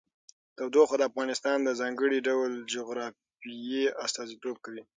[0.57, 4.81] تودوخه د افغانستان د ځانګړي ډول جغرافیه استازیتوب کوي.